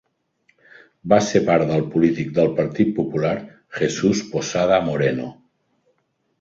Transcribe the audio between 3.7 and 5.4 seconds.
Jesús Posada Moreno.